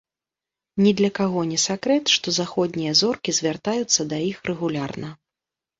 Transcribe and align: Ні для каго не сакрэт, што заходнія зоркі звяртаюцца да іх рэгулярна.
Ні 0.83 0.93
для 1.01 1.09
каго 1.19 1.43
не 1.51 1.59
сакрэт, 1.67 2.05
што 2.15 2.27
заходнія 2.39 2.97
зоркі 3.03 3.39
звяртаюцца 3.43 4.01
да 4.15 4.25
іх 4.33 4.37
рэгулярна. 4.55 5.17